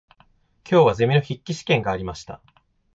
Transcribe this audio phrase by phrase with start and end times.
[0.67, 2.41] 今日はゼミの筆記試験がありました。